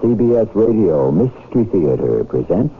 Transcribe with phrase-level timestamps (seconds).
[0.00, 2.74] CBS Radio Mystery Theater presents.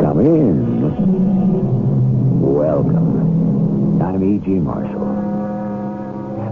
[0.00, 0.80] Come in.
[2.40, 4.00] Welcome.
[4.00, 4.48] I'm E.G.
[4.60, 5.06] Marshall.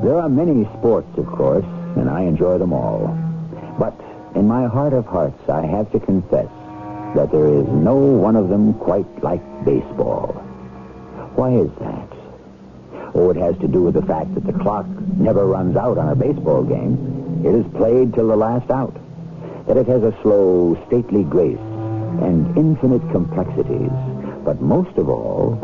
[0.03, 1.65] There are many sports, of course,
[2.35, 3.07] enjoy them all.
[3.79, 3.95] But
[4.35, 6.51] in my heart of hearts, I have to confess
[7.15, 10.33] that there is no one of them quite like baseball.
[11.37, 12.11] Why is that?
[13.15, 16.09] Oh, it has to do with the fact that the clock never runs out on
[16.09, 17.45] a baseball game.
[17.45, 18.97] It is played till the last out.
[19.69, 21.67] That it has a slow, stately grace
[22.21, 23.95] and infinite complexities.
[24.45, 25.55] But most of all,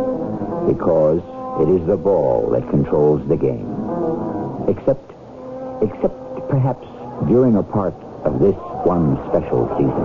[0.68, 1.21] because
[1.62, 3.66] it is the ball that controls the game.
[4.68, 5.10] Except,
[5.82, 6.20] except
[6.50, 6.82] perhaps
[7.30, 7.95] during a part
[8.27, 10.02] of this one special season.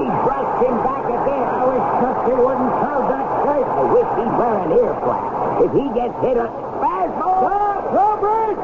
[0.00, 1.44] He thrust him back again.
[1.44, 3.68] I wish Dusty wouldn't crowd that straight.
[3.68, 5.60] I wish he'd wear an ear flap.
[5.60, 6.48] If he gets hit a
[6.80, 7.36] fastball.
[7.44, 7.84] Stop!
[7.92, 8.56] Robert!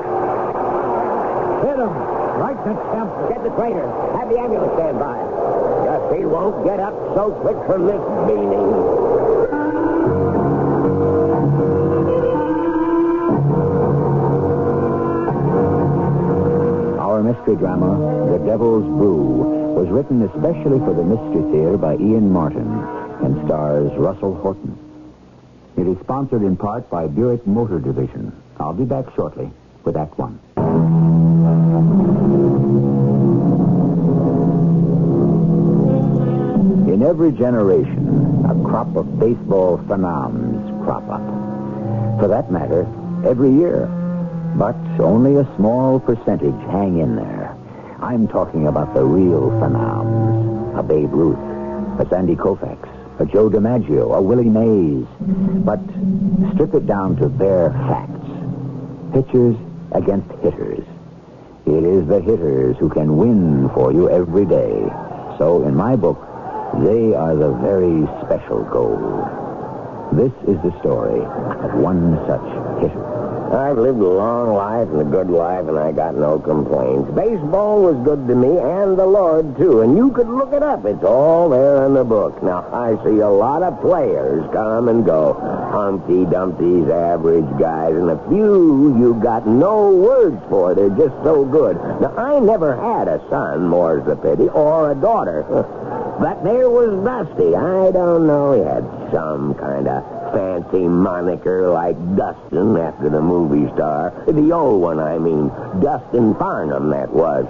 [1.61, 1.93] Hit him.
[2.41, 3.29] Right to temple.
[3.29, 3.87] Get the trainer.
[4.17, 5.17] Have the ambulance stand by.
[5.85, 8.65] Dusty won't get up so quick from this beating.
[17.47, 22.67] Mystery drama, The Devil's Brew, was written especially for the Mystery Theater by Ian Martin
[23.23, 24.77] and stars Russell Horton.
[25.77, 28.33] It is sponsored in part by Buick Motor Division.
[28.59, 29.49] I'll be back shortly
[29.85, 30.41] with Act One.
[36.93, 42.19] In every generation, a crop of baseball phenoms crop up.
[42.19, 42.89] For that matter,
[43.25, 43.87] every year.
[44.57, 47.36] But only a small percentage hang in there.
[48.01, 50.79] I'm talking about the real phenoms.
[50.79, 51.39] A Babe Ruth,
[51.99, 52.79] a Sandy Koufax,
[53.19, 55.07] a Joe DiMaggio, a Willie Mays.
[55.65, 55.81] But
[56.55, 58.13] strip it down to bare facts.
[59.15, 59.57] Pitchers
[59.93, 60.85] against hitters.
[61.65, 64.87] It is the hitters who can win for you every day.
[65.39, 66.21] So in my book,
[66.85, 69.27] they are the very special goal.
[70.13, 73.16] This is the story of one such hitter.
[73.53, 77.11] I've lived a long life and a good life, and I got no complaints.
[77.13, 79.83] Baseball was good to me, and the Lord, too.
[79.83, 80.85] And you could look it up.
[80.85, 82.43] It's all there in the book.
[82.43, 85.35] Now, I see a lot of players come and go.
[85.71, 90.75] Humpty Dumpty's average guys, and a few you got no words for.
[90.75, 91.77] They're just so good.
[92.01, 95.45] Now, I never had a son, more's the pity, or a daughter.
[96.17, 97.55] But there was Dusty.
[97.55, 98.55] I don't know.
[98.55, 104.13] He had some kind of fancy moniker like Dustin after the movie star.
[104.27, 105.49] The old one, I mean.
[105.81, 107.47] Dustin Farnum, that was.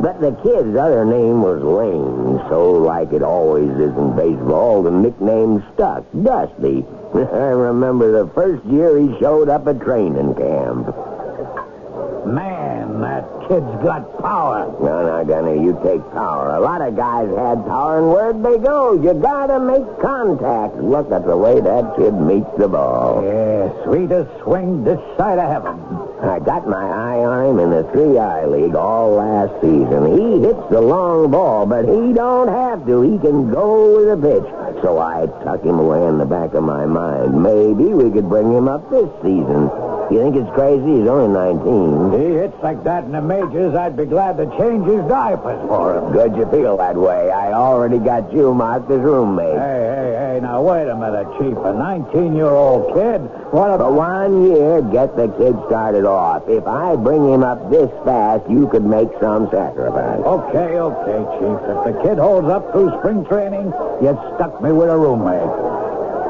[0.00, 4.92] But the kid's other name was Lane, so like it always is in baseball, the
[4.92, 6.04] nickname stuck.
[6.22, 6.86] Dusty.
[7.14, 10.94] I remember the first year he showed up at training camp.
[12.24, 12.57] Man,
[13.02, 14.66] that kid's got power.
[14.80, 16.56] No, no, Gunner, you take power.
[16.56, 18.92] A lot of guys had power, and where'd they go?
[18.92, 20.76] You gotta make contact.
[20.76, 23.22] Look at the way that kid meets the ball.
[23.24, 25.76] Yeah, sweetest swing this side of heaven.
[26.20, 30.18] I got my eye on him in the Three-I League all last season.
[30.18, 33.02] He hits the long ball, but he don't have to.
[33.02, 34.82] He can go with a pitch.
[34.82, 37.40] So I tuck him away in the back of my mind.
[37.42, 39.70] Maybe we could bring him up this season.
[40.10, 41.00] You think it's crazy?
[41.00, 42.12] He's only 19.
[42.18, 45.98] He hits like that in the majors, I'd be glad to change his diapers for
[45.98, 46.12] him.
[46.12, 47.30] Good you feel that way.
[47.30, 49.52] I already got you marked as roommate.
[49.52, 51.52] Hey, hey, hey, now wait a minute, Chief.
[51.52, 53.20] A 19-year-old kid?
[53.52, 53.92] What For about...
[53.92, 56.48] one year, get the kid started off.
[56.48, 60.24] If I bring him up this fast, you could make some sacrifice.
[60.24, 61.58] Okay, okay, Chief.
[61.68, 63.66] If the kid holds up through spring training,
[64.00, 65.52] you stuck me with a roommate.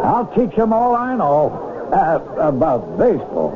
[0.02, 3.52] I'll teach him all I know uh, about baseball.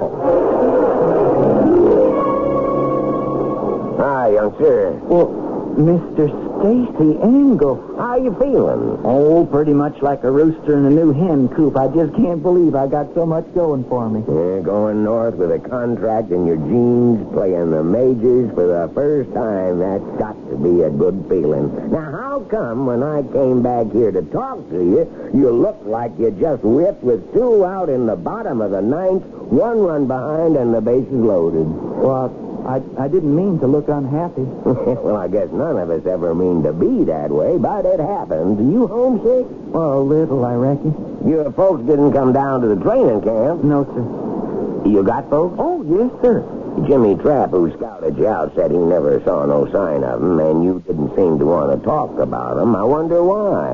[3.99, 4.93] Hi, youngster.
[5.05, 5.29] Well,
[5.77, 6.29] Mr.
[6.63, 7.75] Stacy Engel.
[7.99, 9.03] How you feeling?
[9.03, 11.77] Oh, pretty much like a rooster in a new hen coop.
[11.77, 14.23] I just can't believe I got so much going for me.
[14.29, 19.35] You're going north with a contract in your jeans, playing the majors for the first
[19.35, 19.81] time.
[19.81, 21.91] That's got to be a good feeling.
[21.91, 26.13] Now, how come when I came back here to talk to you, you looked like
[26.17, 30.57] you just whipped with two out in the bottom of the ninth, one run behind,
[30.57, 31.67] and the bases loaded?
[31.67, 34.43] Well, I, I didn't mean to look unhappy.
[34.65, 38.59] well, I guess none of us ever mean to be that way, but it happens.
[38.73, 39.47] You homesick?
[39.73, 41.29] Well, a little, I reckon.
[41.29, 43.65] Your folks didn't come down to the training camp.
[43.65, 44.89] No, sir.
[44.89, 45.57] You got folks?
[45.59, 46.43] Oh, yes, sir.
[46.87, 50.65] Jimmy Trapp, who scouted you out, said he never saw no sign of him, and
[50.65, 52.75] you didn't seem to want to talk about him.
[52.75, 53.71] I wonder why.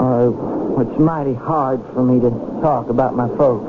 [0.00, 3.64] Uh, it's mighty hard for me to talk about my folks.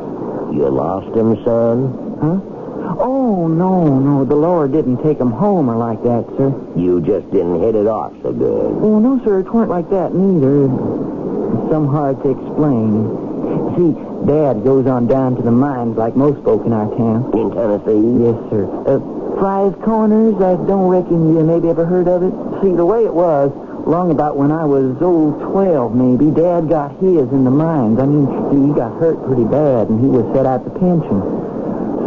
[0.54, 2.18] You lost him, son?
[2.20, 2.51] Huh?
[3.00, 4.26] Oh, no, no.
[4.26, 6.54] The Lord didn't take him home or like that, sir.
[6.76, 8.72] You just didn't hit it off so good.
[8.82, 9.40] Oh, no, sir.
[9.40, 10.66] It weren't like that neither.
[10.66, 13.32] It's some hard to explain.
[13.76, 13.92] See,
[14.28, 17.32] Dad goes on down to the mines like most folk in our town.
[17.34, 18.24] In Tennessee?
[18.24, 18.68] Yes, sir.
[18.86, 19.00] Uh,
[19.40, 22.34] Fry's Corners, I don't reckon you maybe ever heard of it.
[22.62, 23.52] See, the way it was,
[23.88, 28.00] long about when I was, oh, 12 maybe, Dad got his in the mines.
[28.00, 31.20] I mean, he, he got hurt pretty bad, and he was set out the pension.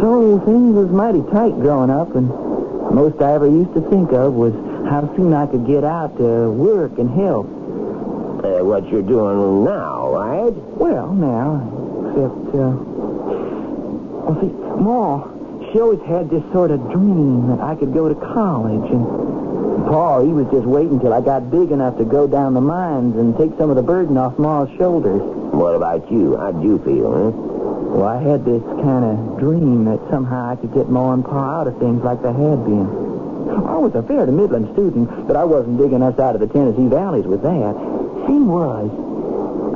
[0.01, 2.29] So things was mighty tight growing up, and
[2.93, 4.53] most I ever used to think of was
[4.89, 7.47] how soon I could get out to work and help.
[7.47, 10.53] Uh, what you're doing now, right?
[10.53, 11.63] Well, now,
[12.11, 12.75] except, uh,
[14.21, 15.25] well, see, Ma,
[15.71, 20.21] she always had this sort of dream that I could go to college, and Pa,
[20.21, 23.35] he was just waiting till I got big enough to go down the mines and
[23.37, 25.21] take some of the burden off Ma's shoulders.
[25.21, 26.37] What about you?
[26.37, 27.31] How'd you feel, huh?
[27.95, 31.61] Well, I had this kind of dream that somehow I could get Ma and Pa
[31.61, 32.91] out of things like they had been.
[33.63, 36.51] I was a fair to middling student, but I wasn't digging us out of the
[36.51, 37.71] Tennessee valleys with that.
[38.27, 38.91] Thing was,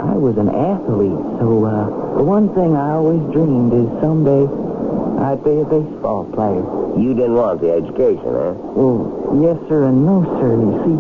[0.04, 4.51] I was an athlete, so uh, the one thing I always dreamed is someday
[5.24, 6.68] I'd be a baseball player.
[7.00, 8.51] You didn't want the education, huh?
[8.75, 10.60] Well, yes, sir, and no, sir.
[10.60, 10.98] You see,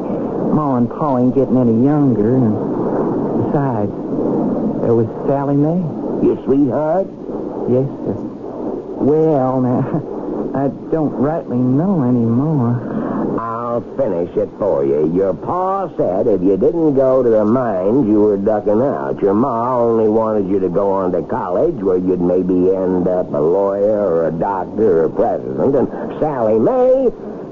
[0.55, 2.55] Ma and Pa ain't getting any younger, and
[3.43, 3.91] besides,
[4.87, 5.98] there was Sally Mae.
[6.21, 7.07] Your sweetheart?
[7.69, 8.13] Yes, sir.
[8.99, 13.37] Well, now, I don't rightly know anymore.
[13.39, 15.13] I'll finish it for you.
[15.15, 19.21] Your pa said if you didn't go to the mines, you were ducking out.
[19.21, 23.31] Your ma only wanted you to go on to college where you'd maybe end up
[23.31, 25.75] a lawyer or a doctor or president.
[25.75, 25.87] And
[26.19, 27.09] Sally Mae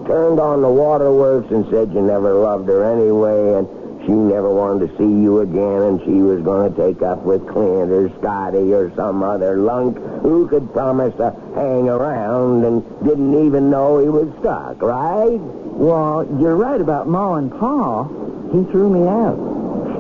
[0.08, 4.88] turned on the waterworks and said you never loved her anyway and she never wanted
[4.88, 8.74] to see you again and she was going to take up with Clint or Scotty
[8.74, 14.08] or some other lunk who could promise to hang around and didn't even know he
[14.08, 15.42] was stuck, right?
[15.42, 18.06] Well, you're right about Ma and Pa.
[18.54, 19.36] He threw me out.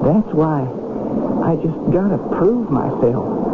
[0.03, 0.61] That's why
[1.43, 3.46] I just gotta prove myself.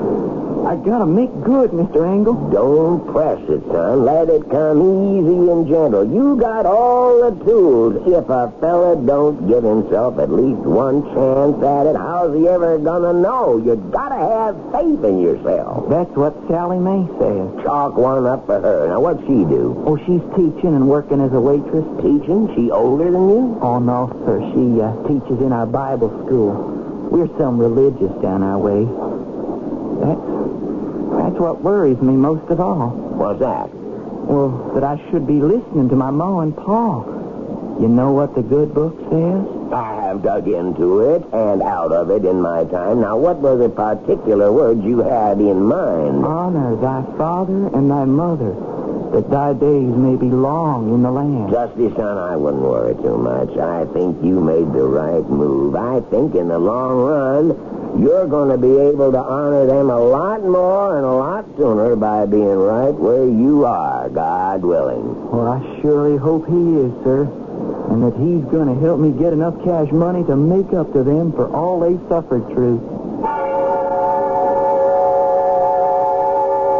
[0.65, 2.07] I gotta make good, Mr.
[2.07, 2.35] Engel.
[2.49, 4.05] Don't press it, son.
[4.05, 6.07] Let it come easy and gentle.
[6.07, 7.95] You got all the tools.
[8.07, 12.77] If a fella don't give himself at least one chance at it, how's he ever
[12.79, 13.57] gonna know?
[13.57, 15.89] You gotta have faith in yourself.
[15.89, 17.63] That's what Sally Mae says.
[17.63, 18.87] Chalk one up for her.
[18.87, 19.75] Now, what'd she do?
[19.85, 21.85] Oh, she's teaching and working as a waitress.
[22.01, 22.47] Teaching?
[22.55, 23.59] She older than you?
[23.61, 24.39] Oh, no, sir.
[24.55, 26.53] She uh, teaches in our Bible school.
[27.11, 28.87] We're some religious down our way.
[31.43, 32.91] What worries me most of all.
[33.19, 33.67] What's that?
[33.75, 37.03] Well, that I should be listening to my Ma and Pa.
[37.81, 39.73] You know what the good book says?
[39.73, 43.01] I have dug into it and out of it in my time.
[43.01, 46.23] Now, what were the particular words you had in mind?
[46.23, 48.55] Honor thy father and thy mother,
[49.11, 51.51] that thy days may be long in the land.
[51.51, 53.51] Dusty, son, I wouldn't worry too much.
[53.57, 55.75] I think you made the right move.
[55.75, 59.99] I think in the long run, you're going to be able to honor them a
[59.99, 65.29] lot more and a lot sooner by being right where you are, God willing.
[65.31, 67.29] Well, I surely hope he is, sir.
[67.91, 71.03] And that he's going to help me get enough cash money to make up to
[71.03, 72.79] them for all they suffered through.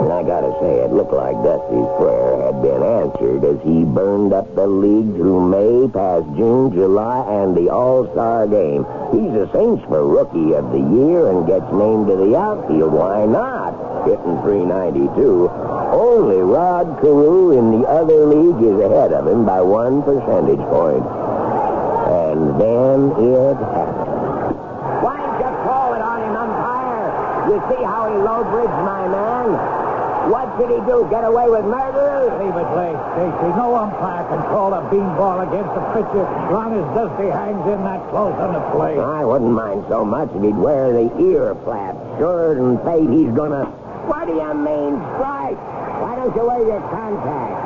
[0.04, 2.73] And I gotta say, it looked like Dusty's prayer had been
[3.04, 8.48] answered as he burned up the league through May, past June, July, and the All-Star
[8.48, 8.86] game.
[9.12, 12.94] He's a Saints for Rookie of the Year and gets named to the outfield.
[12.94, 14.08] Why not?
[14.08, 15.50] Hitting 392.
[15.92, 21.04] Only Rod Carew in the other league is ahead of him by one percentage point.
[21.04, 24.56] And then it happened.
[25.04, 27.52] Why you call it on him, umpire?
[27.52, 29.83] You see how he low-bridged my man?
[30.32, 31.04] What did he do?
[31.12, 32.32] Get away with murder?
[32.40, 33.50] Leave it late, Stacy.
[33.60, 37.84] No umpire can call a beanball against a pitcher as long as Dusty hangs in
[37.84, 39.04] that close on the plate.
[39.04, 42.00] I wouldn't mind so much if he'd wear the ear flaps.
[42.18, 43.68] Sure and fate he's gonna...
[44.08, 45.60] What do you mean, strike?
[46.00, 47.60] Why don't you wear your contact?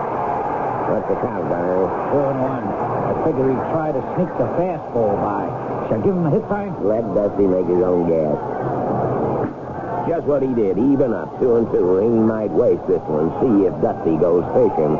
[0.89, 1.85] What's the count, Gunner?
[2.09, 2.65] Four and one.
[2.65, 5.45] I figure he'd try to sneak the fastball by.
[5.89, 6.73] Shall I give him a hit sign?
[6.81, 8.33] Let Dusty make his own guess.
[10.07, 11.99] Just what he did, even up, two and two.
[11.99, 14.95] He might waste this one, see if Dusty goes fishing.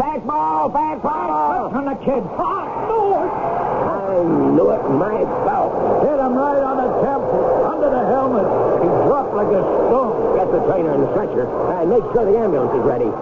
[0.00, 1.76] Fastball, fastball!
[1.76, 2.24] on the kid.
[2.40, 3.20] Ah, no!
[3.20, 4.24] I
[4.56, 5.76] knew it myself.
[6.08, 8.48] Hit him right on the temple, under the helmet.
[8.80, 10.40] He dropped like a stone.
[10.40, 11.44] Get the trainer and the stretcher.
[11.76, 13.12] And make sure the ambulance is ready.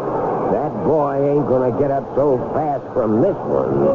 [0.55, 3.91] That boy ain't gonna get up so fast from this one.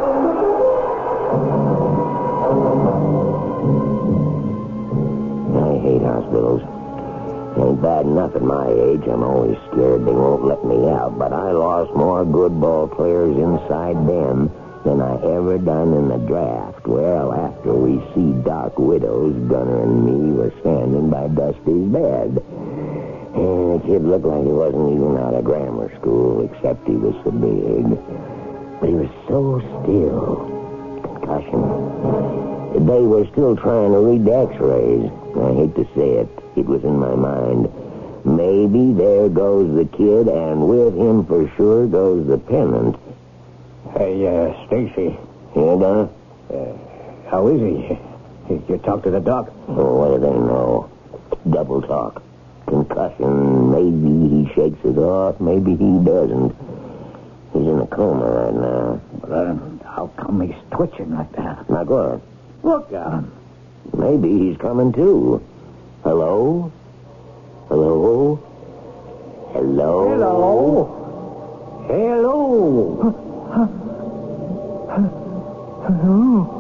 [5.56, 6.79] I hate hospitals.
[7.58, 9.02] Ain't bad enough at my age.
[9.08, 11.18] I'm always scared they won't let me out.
[11.18, 14.52] But I lost more good ball players inside them
[14.86, 16.88] than I ever done in the draft.
[16.88, 22.42] Well, after we see Doc Widows, Gunner and me were standing by Dusty's bed.
[23.36, 27.16] And the kid looked like he wasn't even out of grammar school, except he was
[27.24, 27.84] so big.
[28.80, 30.48] But he was so still.
[31.04, 31.62] Concussion.
[32.86, 35.12] They were still trying to read the x-rays.
[35.36, 36.30] I hate to say it.
[36.60, 37.72] It was in my mind.
[38.26, 42.98] Maybe there goes the kid, and with him for sure goes the pennant.
[43.94, 45.18] Hey, uh, Stacy,
[45.56, 46.10] Yeah, Don?
[47.32, 47.98] how is he?
[48.68, 49.50] You talk to the doc?
[49.70, 50.90] Oh, what do they know?
[51.50, 52.22] Double talk.
[52.68, 53.72] Concussion.
[53.72, 55.40] Maybe he shakes it off.
[55.40, 56.54] Maybe he doesn't.
[57.54, 59.02] He's in a coma right now.
[59.26, 61.70] Well, uh, how come he's twitching like that?
[61.70, 62.22] Now go on.
[62.64, 63.32] Look at him.
[63.96, 65.42] Maybe he's coming too.
[66.04, 66.72] Hello?
[67.68, 68.40] Hello?
[69.52, 70.08] Hello?
[71.88, 72.96] Hello.
[75.84, 76.56] Hello?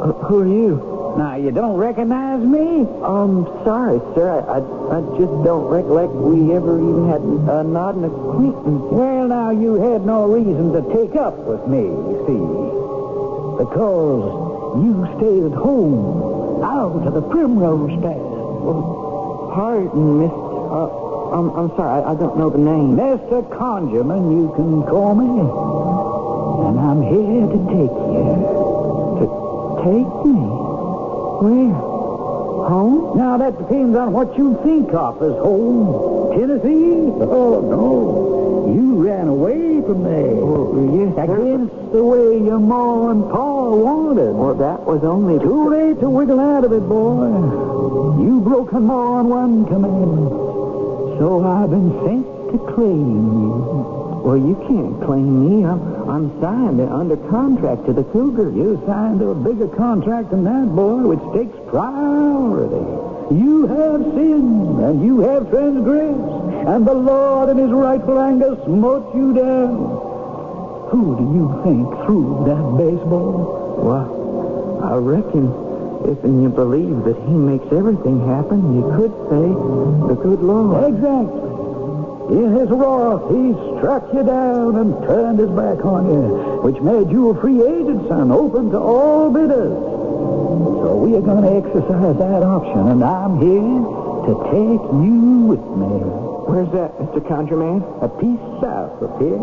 [0.00, 1.14] Uh, who are you?
[1.16, 2.86] Now, you don't recognize me?
[3.04, 4.30] I'm sorry, sir.
[4.30, 8.82] I, I, I just don't recollect we ever even had a nod and a acquaintance.
[8.90, 11.86] Well, now, you had no reason to take up with me,
[12.26, 12.42] see.
[13.62, 14.26] Because
[14.82, 18.16] you stayed at home, out of the primrose path.
[18.16, 20.30] Well, pardon, Miss...
[20.32, 22.02] Uh, I'm, I'm sorry.
[22.02, 22.96] I, I don't know the name.
[22.96, 23.42] Mr.
[23.50, 25.40] Conjurman, you can call me.
[26.68, 28.24] And I'm here to take you.
[29.20, 29.26] To
[29.84, 30.40] take me?
[31.40, 31.87] Where?
[32.68, 33.16] Home?
[33.16, 36.36] Now, that depends on what you think of as home.
[36.38, 37.08] Tennessee?
[37.16, 38.74] Oh, no.
[38.74, 40.36] You ran away from there.
[40.36, 41.64] Oh, yes, sir.
[41.92, 44.34] The way your ma and pa wanted.
[44.34, 45.38] Well, that was only...
[45.38, 47.28] Too late to wiggle out of it, boy.
[48.22, 50.28] You broke a ma on one commandment.
[51.18, 53.97] So I've been sent to claim you.
[54.28, 55.64] Well, you can't claim me.
[55.64, 58.50] I'm, I'm signed under contract to the Cougar.
[58.50, 62.84] You signed to a bigger contract than that, boy, which takes priority.
[63.32, 69.16] You have sinned, and you have transgressed, and the Lord in his rightful anger smote
[69.16, 69.96] you down.
[70.92, 73.80] Who do you think threw that baseball?
[73.80, 75.48] Well, I reckon
[76.04, 79.48] if you believe that he makes everything happen, you could say
[80.12, 80.84] the good Lord.
[80.84, 81.47] Exactly.
[82.28, 87.10] In his wrath, he struck you down and turned his back on you, which made
[87.10, 89.72] you a free agent, son, open to all bidders.
[89.72, 93.80] So we are going to exercise that option, and I'm here
[94.28, 96.28] to take you with me.
[96.48, 97.20] Where's that, Mr.
[97.24, 97.80] Conjurman?
[98.04, 99.40] A piece south of here.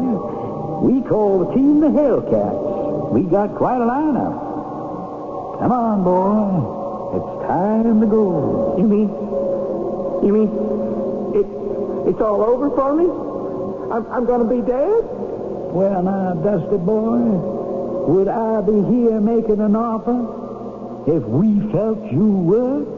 [0.86, 3.10] We call the team the Hellcats.
[3.12, 5.58] We got quite a lineup.
[5.58, 7.18] Come on, boy.
[7.18, 8.76] It's time to go.
[8.78, 9.10] You mean...
[10.22, 10.50] You mean...
[11.34, 11.46] It,
[12.08, 13.06] it's all over for me?
[13.92, 15.04] I'm, I'm going to be dead?
[15.76, 17.18] Well, now, Dusty boy,
[18.08, 22.96] would I be here making an offer if we felt you weren't?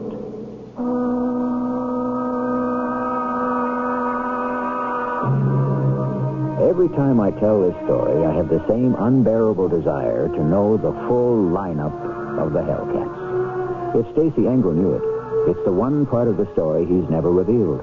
[6.60, 10.92] Every time I tell this story, I have the same unbearable desire to know the
[11.08, 11.94] full lineup
[12.38, 13.98] of the Hellcats.
[13.98, 17.82] If Stacy Engel knew it, it's the one part of the story he's never revealed.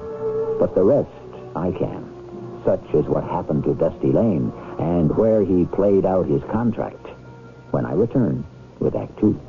[0.58, 1.10] But the rest,
[1.54, 2.62] I can.
[2.64, 7.06] Such is what happened to Dusty Lane and where he played out his contract.
[7.70, 8.44] When I return
[8.80, 9.40] with Act Two.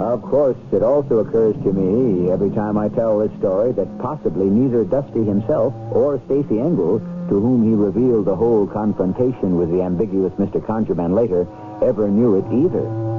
[0.00, 4.46] Of course, it also occurs to me every time I tell this story that possibly
[4.46, 9.82] neither Dusty himself or Stacy Engel, to whom he revealed the whole confrontation with the
[9.82, 10.64] ambiguous Mr.
[10.64, 11.46] Conjurman later,
[11.82, 13.09] ever knew it either.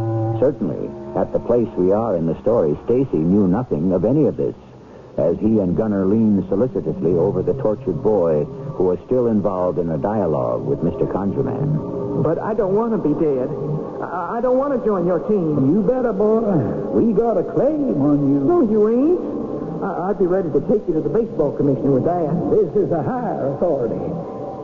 [0.42, 0.90] Certainly,
[1.22, 4.56] at the place we are in the story, Stacy knew nothing of any of this,
[5.16, 9.92] as he and Gunner leaned solicitously over the tortured boy who was still involved in
[9.92, 11.06] a dialogue with Mr.
[11.14, 12.24] Conjurman.
[12.24, 13.54] But I don't want to be dead.
[14.02, 15.78] I, I don't want to join your team.
[15.78, 16.42] You better, boy.
[16.90, 18.42] We got a claim on you.
[18.42, 19.22] No, you ain't.
[19.86, 22.34] I, I'd be ready to take you to the baseball commissioner with that.
[22.50, 24.02] This is a higher authority.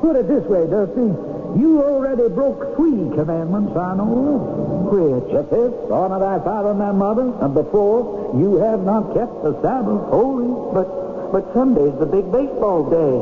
[0.02, 1.14] Put it this way, Dusty.
[1.54, 4.77] You already broke three commandments, I know.
[4.90, 5.32] Which?
[5.34, 7.32] The fifth, honor thy father and thy mother.
[7.42, 10.48] And the fourth, you have not kept the Sabbath holy.
[10.74, 13.20] But but Sunday's the big baseball day.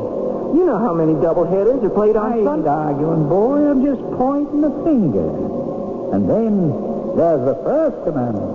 [0.56, 2.68] You know how many doubleheaders are played on I ain't Sunday.
[2.70, 3.66] arguing, boy.
[3.66, 5.26] I'm just pointing the finger.
[6.14, 6.70] And then
[7.18, 8.54] there's the first commandment.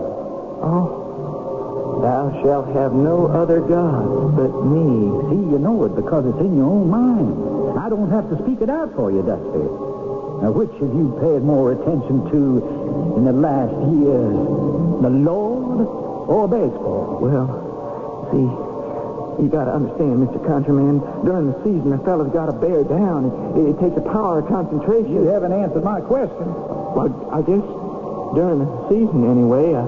[0.63, 5.11] Oh, Thou shalt have no other gods but me.
[5.29, 7.77] See, you know it because it's in your own mind.
[7.77, 9.59] I don't have to speak it out for you, Dusty.
[10.41, 12.80] Now, which have you paid more attention to
[13.17, 14.35] in the last years?
[15.01, 15.87] The Lord
[16.27, 17.19] or baseball?
[17.21, 17.47] Well,
[18.31, 18.45] see,
[19.43, 20.39] you got to understand, Mr.
[20.45, 21.01] Conjurman.
[21.25, 23.55] During the season, a fella's got to bear down.
[23.57, 25.13] It, it takes a power of concentration.
[25.13, 26.45] You haven't answered my question.
[26.93, 27.63] Well, I guess
[28.35, 29.83] during the season, anyway, I,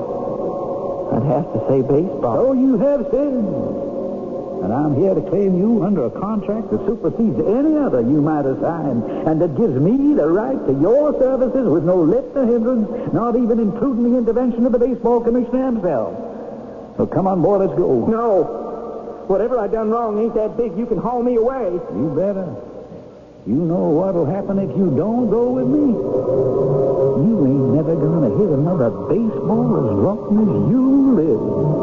[1.16, 2.40] I'd have to say baseball.
[2.40, 3.83] Oh, you have said.
[4.64, 8.46] And I'm here to claim you under a contract that supersedes any other you might
[8.46, 12.48] have signed, and that gives me the right to your services with no let or
[12.48, 16.16] hindrance, not even including the intervention of the baseball commissioner himself.
[16.96, 18.08] So come on board, let's go.
[18.08, 18.44] No.
[19.28, 20.78] Whatever I done wrong ain't that big.
[20.78, 21.74] You can haul me away.
[21.74, 22.48] You better.
[23.46, 25.92] You know what'll happen if you don't go with me?
[27.28, 30.84] You ain't never gonna hit another baseball as long as you
[31.20, 31.83] live.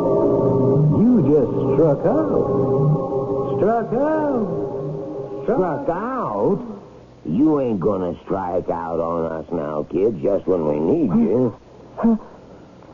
[1.80, 3.56] Struck out.
[3.56, 5.44] Struck out.
[5.44, 6.60] Struck out?
[7.24, 11.56] You ain't gonna strike out on us now, kid, just when we need you.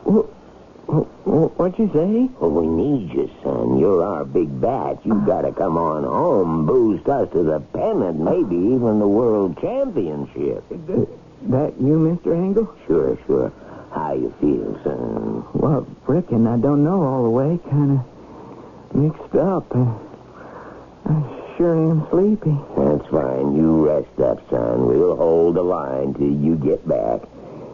[0.05, 2.29] What'd you say?
[2.39, 3.77] Well, we need you, son.
[3.77, 5.05] You're our big bat.
[5.05, 10.63] You gotta come on home, boost us to the pennant, maybe even the world championship.
[10.69, 12.33] That you, Mr.
[12.33, 12.73] Engel?
[12.87, 13.51] Sure, sure.
[13.91, 15.43] How you feel, son?
[15.51, 17.59] Well, reckon I don't know all the way.
[17.69, 18.16] Kind of
[18.93, 19.65] mixed up.
[19.75, 19.93] Uh,
[21.05, 22.55] I sure am sleepy.
[22.77, 23.55] That's fine.
[23.55, 24.85] You rest up, son.
[24.87, 27.21] We'll hold the line till you get back.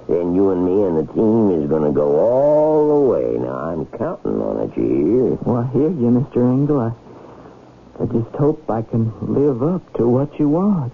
[0.08, 3.38] Then you and me and the team is going to go all the way.
[3.40, 5.38] Now, I'm counting on it, you hear?
[5.44, 6.38] Well, I hear you, Mr.
[6.38, 6.80] Engel.
[6.80, 6.92] I,
[8.02, 10.94] I just hope I can live up to what you want.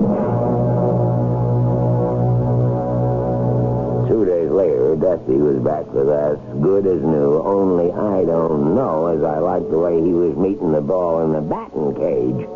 [4.49, 9.37] Later, Dusty was back with us, good as new, only I don't know as I
[9.37, 12.47] liked the way he was meeting the ball in the batting cage,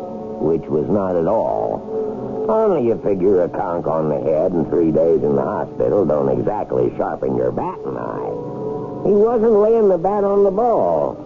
[0.42, 2.46] which was not at all.
[2.48, 6.36] Only you figure a conk on the head and three days in the hospital don't
[6.36, 9.06] exactly sharpen your batting eye.
[9.06, 11.16] He wasn't laying the bat on the ball.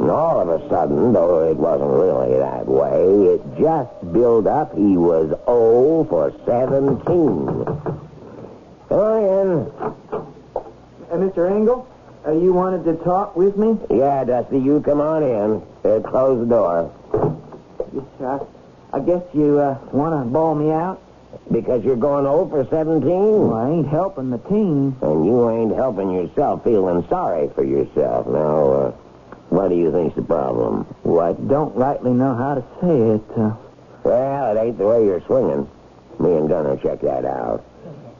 [0.00, 4.74] And all of a sudden, though it wasn't really that way, it just built up.
[4.74, 7.73] He was 0 for 17.
[8.94, 9.50] Go in.
[11.10, 11.50] Uh, Mr.
[11.50, 11.88] Engel,
[12.24, 13.76] uh, you wanted to talk with me?
[13.90, 15.62] Yeah, Dusty, you come on in.
[15.84, 16.92] Uh, close the door.
[17.92, 18.46] Yes, sir.
[18.92, 21.02] I guess you uh, want to ball me out?
[21.50, 23.02] Because you're going 0 for 17?
[23.02, 24.96] Well, I ain't helping the team.
[25.02, 28.28] And you ain't helping yourself, feeling sorry for yourself.
[28.28, 28.90] Now, uh,
[29.50, 30.84] what do you think's the problem?
[31.02, 31.48] What?
[31.48, 33.38] Don't rightly know how to say it.
[33.38, 33.56] Uh,
[34.04, 35.68] Well, it ain't the way you're swinging.
[36.20, 37.64] Me and Gunner check that out.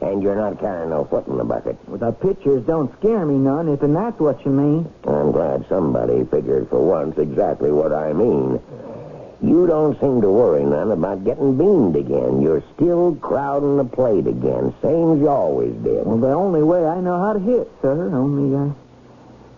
[0.01, 1.77] And you're not carrying no foot in the bucket.
[1.87, 4.91] well, the pitchers don't scare me none, if and that's what you mean.
[5.05, 8.59] I'm glad somebody figured for once exactly what I mean.
[9.41, 12.41] You don't seem to worry none about getting beamed again.
[12.41, 16.05] You're still crowding the plate again, same as you always did.
[16.05, 18.71] Well, the only way I know how to hit, sir, only I,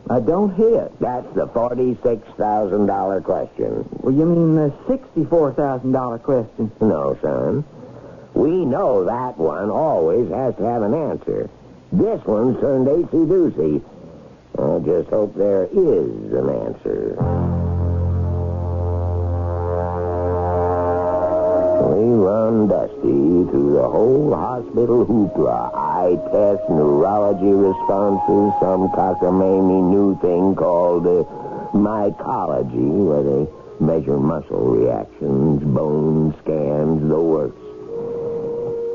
[0.09, 0.99] I don't hit.
[0.99, 3.87] That's the $46,000 question.
[4.01, 6.71] Well, you mean the $64,000 question?
[6.81, 7.63] No, son.
[8.37, 11.49] We know that one always has to have an answer.
[11.91, 13.81] This one's turned acey-doocy.
[14.59, 17.17] I just hope there is an answer.
[21.89, 25.73] We run Dusty through the whole hospital hoopla.
[25.73, 31.25] Eye test, neurology responses, some cockamamie new thing called uh,
[31.75, 33.47] mycology, where they
[33.83, 37.66] measure muscle reactions, bone scans, the works.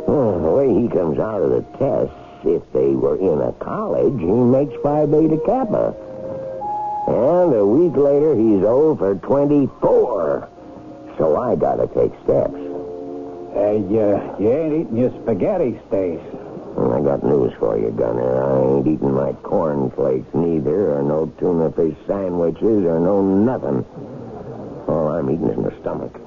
[0.06, 4.18] Well, the way he comes out of the tests, if they were in a college,
[4.18, 5.94] he makes Phi Beta Kappa.
[7.06, 10.48] And a week later, he's 0 for 24.
[11.18, 12.54] So I gotta take steps.
[13.54, 16.20] Hey, you, you ain't eating your spaghetti, Stace.
[16.72, 18.42] I got news for you, Gunner.
[18.42, 23.84] I ain't eating my cornflakes neither, or no tuna fish sandwiches, or no nothing.
[24.88, 26.21] All I'm eating is my stomach.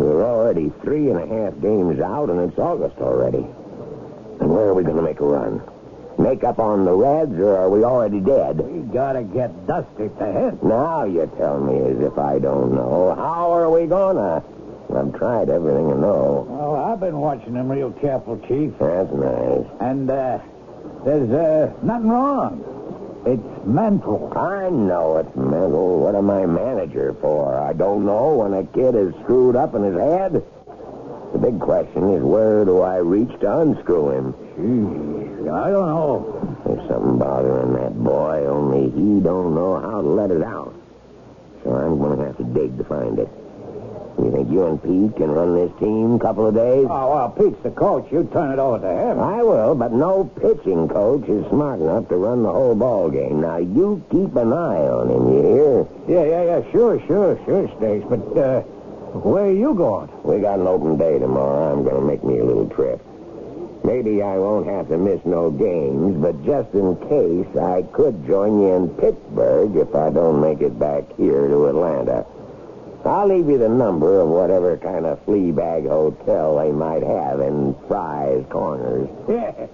[0.00, 3.44] We're already three and a half games out, and it's August already.
[4.40, 5.60] And where are we going to make a run?
[6.18, 8.60] Make up on the Reds, or are we already dead?
[8.60, 10.62] We gotta get Dusty to hit.
[10.62, 13.14] Now you tell me as if I don't know.
[13.14, 14.42] How are we gonna?
[14.94, 16.46] I've tried everything I know.
[16.48, 18.72] Well, I've been watching him real careful, Chief.
[18.78, 19.66] That's nice.
[19.80, 20.38] And, uh,
[21.04, 22.64] there's, uh, nothing wrong.
[23.26, 24.32] It's mental.
[24.36, 26.00] I know it's mental.
[26.00, 27.58] What am I manager for?
[27.58, 30.42] I don't know when a kid is screwed up in his head.
[31.32, 34.34] The big question is where do I reach to unscrew him?
[34.56, 36.58] Gee, I don't know.
[36.64, 40.74] There's something bothering that boy, only he don't know how to let it out.
[41.62, 43.28] So I'm going to have to dig to find it.
[44.24, 46.86] You think you and Pete can run this team a couple of days?
[46.90, 48.06] Oh, well, Pete's the coach.
[48.12, 49.18] You turn it over to him.
[49.18, 53.40] I will, but no pitching coach is smart enough to run the whole ball game.
[53.40, 55.86] Now, you keep an eye on him, you hear?
[56.06, 56.70] Yeah, yeah, yeah.
[56.70, 58.04] Sure, sure, sure, Stace.
[58.08, 58.60] But, uh,
[59.24, 60.10] where are you going?
[60.22, 61.72] We got an open day tomorrow.
[61.72, 63.00] I'm going to make me a little trip.
[63.82, 68.60] Maybe I won't have to miss no games, but just in case, I could join
[68.60, 72.26] you in Pittsburgh if I don't make it back here to Atlanta.
[73.04, 77.40] I'll leave you the number of whatever kind of flea bag hotel they might have
[77.40, 79.08] in Fry's Corners.
[79.28, 79.66] Yeah,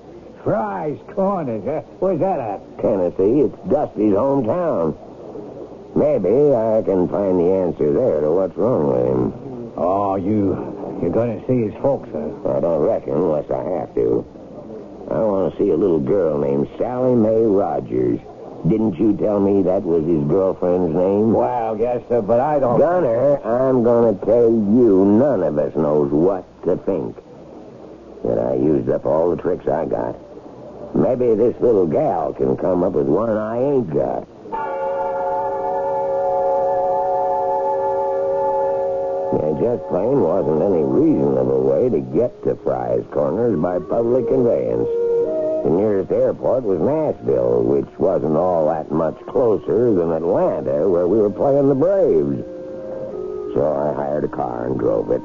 [0.44, 1.64] Fry's Corners.
[1.64, 1.80] Huh?
[1.98, 2.78] Where's that at?
[2.80, 3.40] Tennessee.
[3.40, 4.96] It's Dusty's hometown.
[5.96, 9.72] Maybe I can find the answer there to what's wrong with him.
[9.76, 10.74] Oh, you...
[11.02, 12.56] You're going to see his folks, huh?
[12.56, 14.24] I don't reckon unless I have to.
[15.10, 18.18] I want to see a little girl named Sally Mae Rogers.
[18.68, 21.32] Didn't you tell me that was his girlfriend's name?
[21.32, 22.80] Well, yes, sir, but I don't...
[22.80, 27.16] Gunner, I'm going to tell you none of us knows what to think.
[28.24, 30.16] That I used up all the tricks I got.
[30.96, 34.26] Maybe this little gal can come up with one I ain't got.
[39.32, 44.88] There just plain wasn't any reasonable way to get to Fry's Corners by public conveyance.
[45.66, 51.18] The nearest airport was Nashville, which wasn't all that much closer than Atlanta, where we
[51.18, 52.38] were playing the Braves.
[53.52, 55.20] So I hired a car and drove it.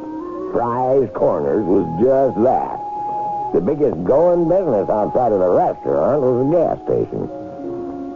[0.51, 2.81] Fry's Corners was just that.
[3.53, 7.29] The biggest going business outside of the restaurant was a gas station.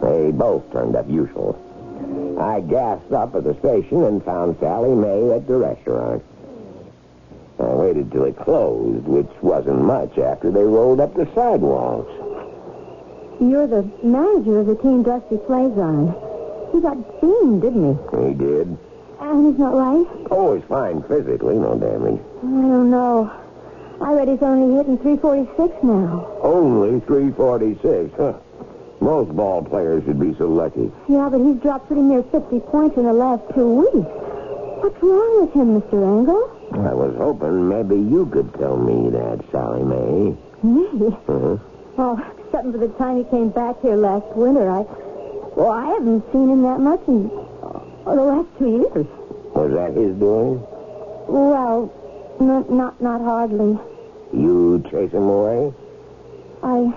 [0.02, 1.54] They both turned up useful.
[2.40, 6.24] I gassed up at the station and found Sally Mae at the restaurant.
[7.58, 12.12] I waited till it closed, which wasn't much after they rolled up the sidewalks.
[13.40, 16.14] You're the manager of the team Dusty plays on.
[16.72, 18.28] He got beamed, didn't he?
[18.28, 18.78] He did.
[19.20, 20.06] And he's not right?
[20.30, 22.20] Oh, he's fine physically, no damage.
[22.38, 23.32] I don't know.
[24.00, 26.28] I read he's only hitting 346 now.
[26.42, 28.34] Only 346, huh?
[29.00, 30.92] Most ball players should be so lucky.
[31.08, 34.08] Yeah, but he's dropped pretty near 50 points in the last two weeks.
[34.80, 36.02] What's wrong with him, Mr.
[36.02, 36.55] Engel?
[36.72, 40.36] I was hoping maybe you could tell me that, Sally Mae.
[40.62, 41.06] Me?
[41.06, 41.56] Uh-huh.
[41.98, 44.84] Oh, except for the time he came back here last winter, I...
[45.56, 49.06] Well, I haven't seen him that much in oh, the last two years.
[49.54, 50.60] Was that his doing?
[51.28, 51.90] Well,
[52.40, 53.78] not, not, not hardly.
[54.34, 55.72] You chase him away?
[56.62, 56.92] I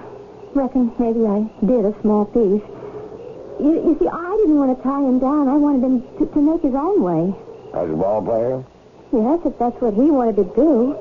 [0.54, 2.66] reckon maybe I did a small piece.
[3.64, 5.48] You, you see, I didn't want to tie him down.
[5.48, 7.34] I wanted him to, to make his own way.
[7.74, 8.64] As a ball player?
[9.12, 10.96] Yes, if that's what he wanted to do.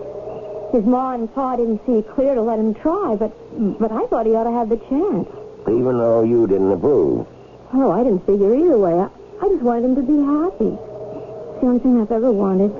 [0.73, 3.33] His ma and pa didn't see it clear to let him try, but
[3.79, 5.29] but I thought he ought to have the chance.
[5.68, 7.27] Even though you didn't approve.
[7.75, 8.92] Oh, I didn't figure either way.
[8.92, 9.09] I,
[9.44, 10.73] I just wanted him to be happy.
[10.73, 12.73] It's the only thing I've ever wanted.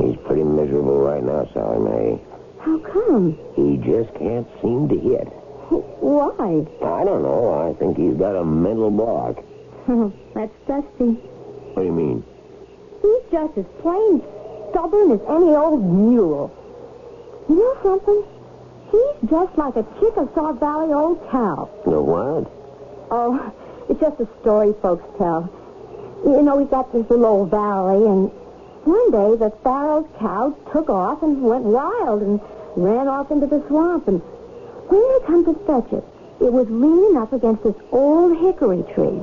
[0.00, 2.20] He's pretty miserable right now, Sally Mae.
[2.60, 3.36] How come?
[3.56, 5.28] He just can't seem to hit.
[6.00, 6.64] Why?
[6.84, 7.68] I don't know.
[7.68, 9.36] I think he's got a mental block.
[10.34, 11.20] That's Dusty.
[11.74, 12.24] What do you mean?
[13.02, 14.22] He's just as plain
[14.72, 16.50] stubborn as any old mule.
[17.48, 18.24] You know something?
[18.90, 21.70] He's just like a Chickasaw Valley old cow.
[21.84, 22.50] The what?
[23.10, 23.52] Oh,
[23.88, 25.48] it's just a story folks tell.
[26.24, 28.30] You know, we got this little old valley, and
[28.84, 32.40] one day the Pharaoh's cow took off and went wild and
[32.76, 34.08] ran off into the swamp.
[34.08, 36.04] And when they come to fetch it,
[36.40, 39.20] it was leaning up against this old hickory tree.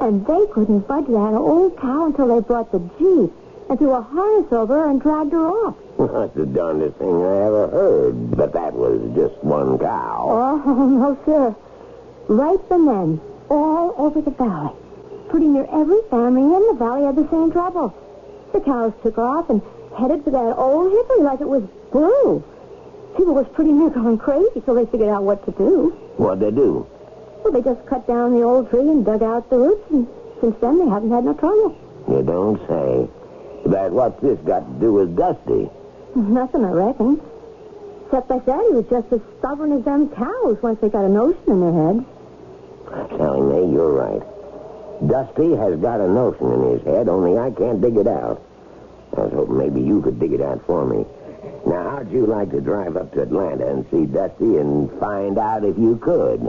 [0.00, 3.32] And they couldn't budge that old cow until they brought the jeep
[3.68, 5.76] and threw a harness over her and dragged her off.
[5.98, 8.36] That's the darndest thing I ever heard.
[8.36, 10.62] But that was just one cow.
[10.66, 11.54] Oh, no, sir.
[12.28, 14.74] Right from then, all over the valley.
[15.28, 17.94] Pretty near every family in the valley had the same trouble.
[18.52, 19.62] The cows took off and
[19.98, 22.42] headed for that old hickory like it was blue.
[23.16, 25.90] People was pretty near going crazy till they figured out what to do.
[26.16, 26.86] What'd they do?
[27.42, 30.06] Well, they just cut down the old tree and dug out the roots, and
[30.40, 31.76] since then they haven't had no trouble.
[32.08, 33.08] You don't say.
[33.66, 35.70] But what's this got to do with Dusty?
[36.14, 37.20] Nothing, I reckon.
[38.06, 41.08] Except they said he was just as stubborn as them cows once they got a
[41.08, 42.04] notion in their head.
[43.16, 44.22] Sally Mae, you're right.
[45.08, 48.40] Dusty has got a notion in his head, only I can't dig it out.
[49.16, 51.04] I was hoping maybe you could dig it out for me.
[51.66, 55.64] Now, how'd you like to drive up to Atlanta and see Dusty and find out
[55.64, 56.40] if you could?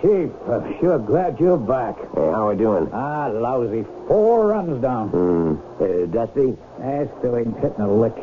[0.00, 0.30] Chief.
[0.48, 1.96] I'm sure glad you're back.
[2.14, 2.88] Hey, how are we doing?
[2.92, 3.84] Ah, lousy.
[4.06, 5.08] Four runs down.
[5.08, 5.56] Hmm.
[5.82, 6.56] Uh, Dusty?
[6.82, 8.14] Eh, still ain't hitting a lick.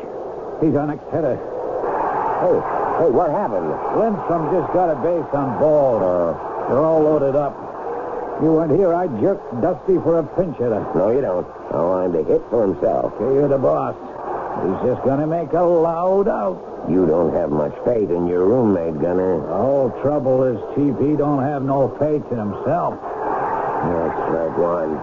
[0.62, 1.36] He's our next hitter.
[1.36, 2.56] Hey,
[3.04, 3.68] hey, what happened?
[4.00, 6.00] Lindstrom just got a base on ball.
[6.00, 7.52] Uh, They're all loaded up.
[8.42, 10.80] You weren't here, I jerked Dusty for a pinch hitter.
[10.94, 11.46] no, you don't.
[11.72, 13.12] I want him to hit for himself.
[13.14, 13.96] Okay, you're the boss.
[14.64, 16.56] He's just gonna make a loud out.
[16.88, 19.40] You don't have much faith in your roommate, Gunner.
[19.42, 22.94] The whole trouble is, Chief, he don't have no faith in himself.
[23.02, 24.94] That's right one.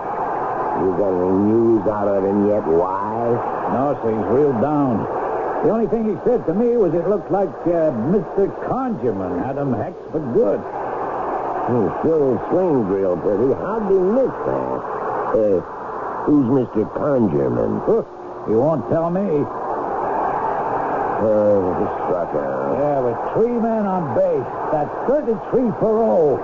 [0.80, 2.63] You got any news out of him yet?
[2.63, 3.36] Why?
[3.76, 5.04] No, so he's real down.
[5.63, 8.48] The only thing he said to me was it looked like uh, Mr.
[8.63, 10.60] Conjurman had him hexed for good.
[10.60, 13.52] Hmm, sure swing drill pretty.
[13.60, 14.80] How'd he miss that?
[15.36, 15.60] Uh,
[16.28, 16.88] who's Mr.
[16.96, 17.84] Conjurman?
[17.86, 18.04] Huh,
[18.48, 19.43] he won't tell me.
[21.24, 22.76] Uh, he struck out.
[22.76, 24.50] Yeah, with three men on base.
[24.76, 26.36] That's 33 for 0.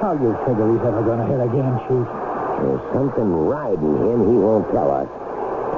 [0.00, 2.08] How you figure he's ever going to hit again, Chief?
[2.08, 5.08] There's something riding him he won't tell us.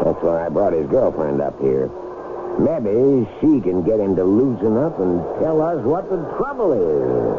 [0.05, 1.91] That's why I brought his girlfriend up here.
[2.59, 7.35] Maybe she can get him to loosen up and tell us what the trouble is.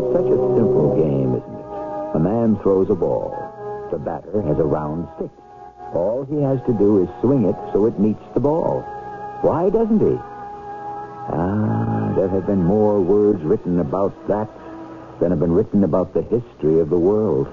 [0.00, 2.16] It's such a simple game, isn't it?
[2.16, 3.36] A man throws a ball.
[3.90, 5.30] The batter has a round stick.
[5.94, 8.80] All he has to do is swing it so it meets the ball.
[9.40, 10.18] Why doesn't he?
[11.30, 14.48] Ah, there have been more words written about that
[15.20, 17.48] than have been written about the history of the world.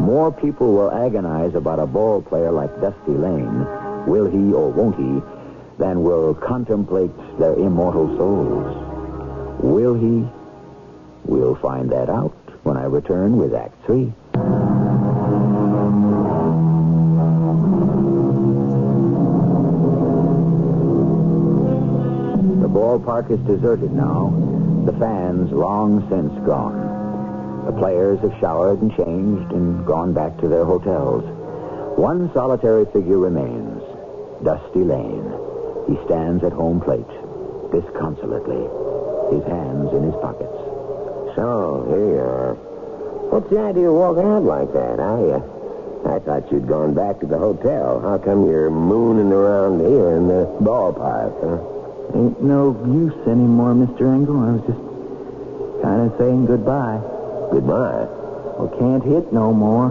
[0.00, 3.66] More people will agonize about a ball player like Dusty Lane,
[4.06, 5.22] will he or won't he,
[5.78, 9.60] than will contemplate their immortal souls.
[9.62, 10.28] Will he?
[11.24, 14.12] We'll find that out when I return with Act Three.
[22.98, 24.28] Ballpark is deserted now.
[24.84, 27.64] The fans long since gone.
[27.64, 31.24] The players have showered and changed and gone back to their hotels.
[31.96, 33.80] One solitary figure remains
[34.44, 35.24] Dusty Lane.
[35.88, 37.08] He stands at home plate,
[37.72, 38.60] disconsolately,
[39.32, 40.52] his hands in his pockets.
[41.34, 42.54] So, here you are.
[43.30, 45.00] What's the idea of walking out like that?
[45.00, 48.00] I, uh, I thought you'd gone back to the hotel.
[48.00, 51.71] How come you're mooning around here in the ballpark, huh?
[52.14, 54.02] Ain't no use anymore, Mr.
[54.12, 54.36] Engel.
[54.40, 57.00] I was just kind of saying goodbye.
[57.50, 58.06] Goodbye.
[58.58, 59.88] Well, can't hit no more.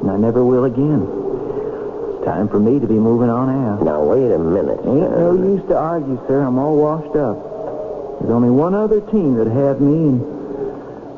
[0.00, 1.04] And I never will again.
[1.04, 3.82] It's time for me to be moving on out.
[3.84, 4.80] Now, wait a minute.
[4.84, 6.40] Ain't no use to argue, sir.
[6.42, 7.36] I'm all washed up.
[8.20, 10.24] There's only one other team that have me, and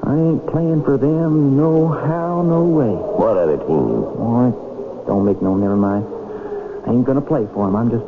[0.03, 2.91] I ain't playing for them no how, no way.
[2.91, 4.03] What other team?
[4.19, 6.05] Oh, it don't make no never mind.
[6.87, 7.77] I ain't gonna play for 'em.
[7.77, 8.05] I'm just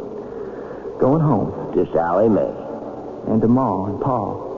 [0.99, 1.73] going home.
[1.75, 3.33] To Sally Mae.
[3.33, 4.49] And to Ma and Pa.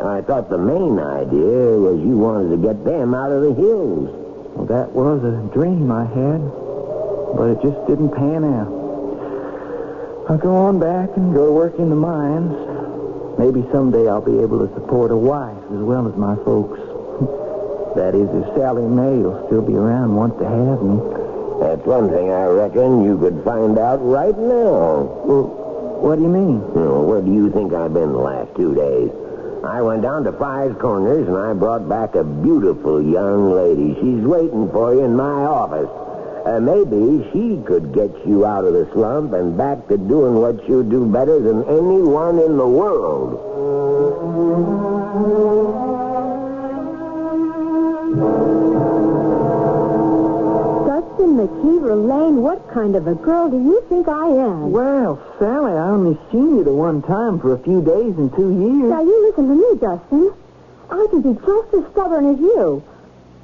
[0.00, 4.08] I thought the main idea was you wanted to get them out of the hills.
[4.56, 6.40] Well, that was a dream I had,
[7.36, 8.72] but it just didn't pan out.
[10.28, 12.56] I'll go on back and go to work in the mines.
[13.38, 16.80] Maybe someday I'll be able to support a wife as well as my folks.
[17.96, 20.96] that is, if Sally Mae will still be around and wants to have me.
[21.60, 25.12] That's one thing I reckon you could find out right now.
[25.28, 25.59] Well,
[26.00, 26.60] what do you mean?
[26.74, 29.10] Where do you think I've been the last two days?
[29.64, 33.94] I went down to Fry's Corners and I brought back a beautiful young lady.
[34.00, 35.90] She's waiting for you in my office.
[36.46, 40.66] Uh, maybe she could get you out of the slump and back to doing what
[40.66, 43.36] you do better than anyone in the world.
[51.40, 54.70] McKeever Lane, what kind of a girl do you think I am?
[54.72, 58.52] Well, Sally, I only seen you the one time for a few days in two
[58.52, 58.90] years.
[58.90, 60.32] Now, you listen to me, Dustin.
[60.90, 62.84] I can be just as stubborn as you.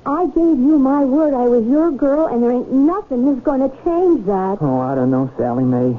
[0.04, 3.64] I gave you my word I was your girl, and there ain't nothing that's going
[3.64, 4.59] to change that.
[4.61, 5.96] Oh, I don't know, Sally Mae.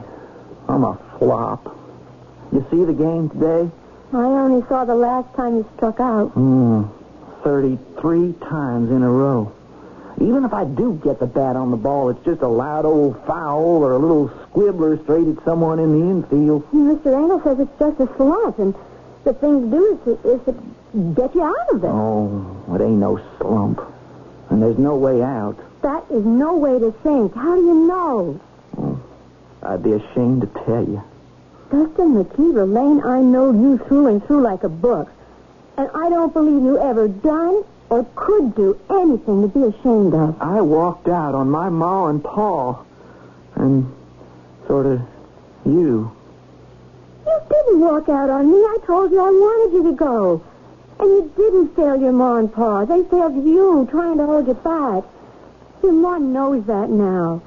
[0.69, 1.65] I'm a flop.
[2.53, 3.71] You see the game today?
[4.13, 6.27] I only saw the last time you struck out.
[6.29, 6.83] Hmm.
[7.43, 9.51] 33 times in a row.
[10.19, 13.23] Even if I do get the bat on the ball, it's just a loud old
[13.25, 16.69] foul or a little squibbler straight at someone in the infield.
[16.71, 17.13] Mr.
[17.13, 18.73] Engel says it's just a slump, and
[19.25, 21.87] the thing to do is to, is to get you out of it.
[21.87, 23.79] Oh, it ain't no slump.
[24.49, 25.59] And there's no way out.
[25.83, 27.35] That is no way to think.
[27.35, 28.39] How do you know?
[28.77, 28.99] Oh,
[29.61, 31.03] I'd be ashamed to tell you.
[31.69, 35.11] Dustin McKeever Lane, I know you through and through like a book.
[35.77, 40.41] And I don't believe you ever done or could do anything to be ashamed of.
[40.41, 42.83] I walked out on my ma and pa.
[43.55, 43.91] And
[44.67, 45.01] sort of
[45.65, 46.11] you.
[47.25, 48.57] You didn't walk out on me.
[48.57, 50.43] I told you I wanted you to go.
[50.99, 52.85] And you didn't fail your ma and pa.
[52.85, 55.03] They failed you, trying to hold you back.
[55.83, 57.41] Your ma knows that now.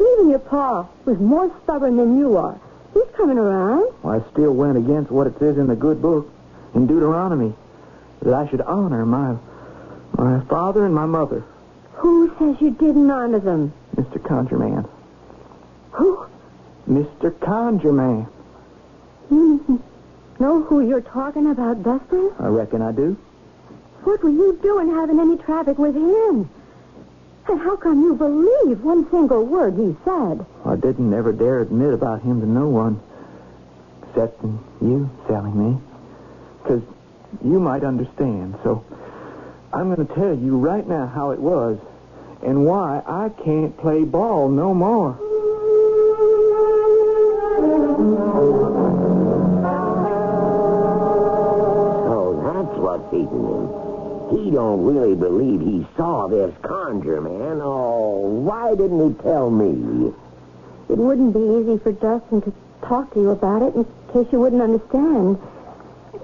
[0.00, 2.60] Even your pa was more stubborn than you are.
[2.94, 3.92] He's coming around.
[4.04, 6.30] I still went against what it says in the good book,
[6.74, 7.54] in Deuteronomy,
[8.22, 9.36] that I should honor my
[10.18, 11.44] my father and my mother,
[11.94, 13.72] Who says you didn't honor them?
[13.96, 14.18] Mr.
[14.18, 14.88] Conjurman.
[15.92, 16.26] Who?
[16.88, 17.30] Mr.
[17.30, 18.28] Conjurman.
[19.30, 19.76] You hmm.
[20.42, 22.28] know who you're talking about, Dusty?
[22.38, 23.16] I reckon I do.
[24.04, 26.48] What were you doing having any traffic with him?
[27.48, 30.44] And how come you believe one single word he said?
[30.64, 33.00] I didn't ever dare admit about him to no one,
[34.02, 34.42] except
[34.82, 35.78] you, Sally Mae.
[36.62, 36.82] Because
[37.44, 38.58] you might understand.
[38.62, 38.84] So
[39.72, 41.78] I'm going to tell you right now how it was
[42.42, 45.16] and why I can't play ball no more.
[52.06, 54.44] So that's what's eating him.
[54.44, 57.60] He don't really believe he saw this conjure man.
[57.62, 60.12] Oh, why didn't he tell me?
[60.88, 62.52] It wouldn't be easy for Dustin to
[62.82, 65.38] talk to you about it in case you wouldn't understand.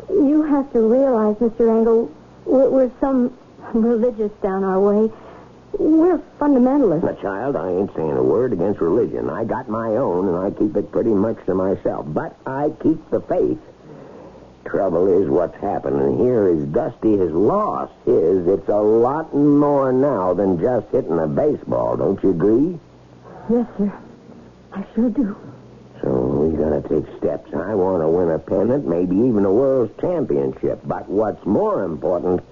[0.08, 1.68] You have to realize, Mr.
[1.68, 2.10] Engel,
[2.44, 3.36] we're, we're some
[3.72, 5.10] religious down our way.
[5.78, 7.02] We're fundamentalists.
[7.02, 9.28] My child, I ain't saying a word against religion.
[9.28, 12.06] I got my own, and I keep it pretty much to myself.
[12.08, 13.58] But I keep the faith.
[14.64, 18.46] Trouble is, what's happening here is Dusty has lost his.
[18.46, 21.96] It's a lot more now than just hitting a baseball.
[21.96, 22.78] Don't you agree?
[23.50, 23.92] Yes, sir.
[24.72, 25.36] I sure do.
[26.44, 27.54] So we gotta take steps.
[27.54, 30.78] I want to win a pennant, maybe even a world championship.
[30.84, 32.42] But what's more important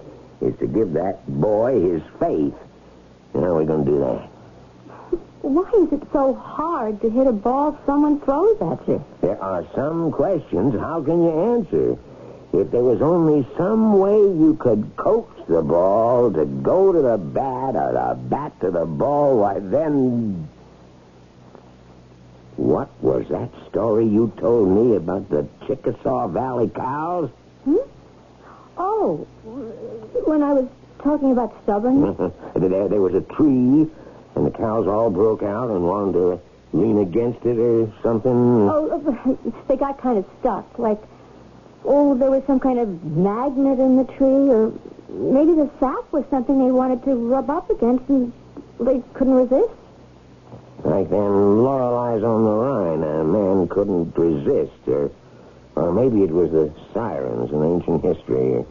[0.41, 2.55] is to give that boy his faith.
[3.35, 4.29] And How are we gonna do that?
[5.43, 9.05] Why is it so hard to hit a ball someone throws at you?
[9.21, 10.73] There are some questions.
[10.79, 11.97] How can you answer?
[12.51, 17.17] If there was only some way you could coax the ball to go to the
[17.19, 20.49] bat or the bat to the ball, why then.
[22.55, 27.29] What was that story you told me about the Chickasaw Valley cows?
[27.65, 27.77] Hmm?
[28.77, 29.17] Oh,
[30.25, 30.67] when I was
[31.01, 32.33] talking about stubbornness?
[32.55, 33.89] there, there was a tree,
[34.35, 36.41] and the cows all broke out and wanted to
[36.73, 38.31] lean against it or something.
[38.31, 39.37] Oh,
[39.67, 40.77] they got kind of stuck.
[40.77, 41.01] Like,
[41.85, 44.71] oh, there was some kind of magnet in the tree, or
[45.09, 48.31] maybe the sap was something they wanted to rub up against and
[48.79, 49.73] they couldn't resist.
[50.83, 55.11] Like then Lorelei's on the Rhine, a man couldn't resist, or,
[55.75, 58.65] or maybe it was the sirens in ancient history.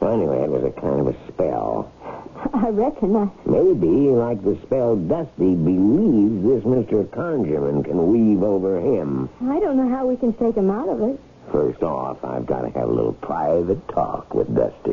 [0.00, 1.92] Or, anyway, it was a kind of a spell.
[2.54, 3.28] I reckon I...
[3.46, 7.04] Maybe, like the spell Dusty believes this Mr.
[7.08, 9.28] Conjurman can weave over him.
[9.42, 11.18] I don't know how we can take him out of it.
[11.50, 14.92] First off, I've got to have a little private talk with Dusty.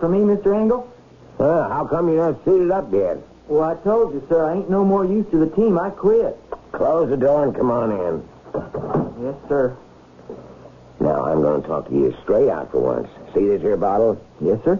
[0.00, 0.54] For me, Mr.
[0.58, 0.90] Engel?
[1.38, 3.18] Well, how come you're not suited up yet?
[3.46, 5.78] Well, I told you, sir, I ain't no more use to the team.
[5.78, 6.36] I quit.
[6.72, 8.28] Close the door and come on in.
[9.24, 9.76] Yes, sir.
[11.00, 13.08] Now, I'm going to talk to you straight out for once.
[13.34, 14.20] See this here bottle?
[14.40, 14.78] Yes, sir.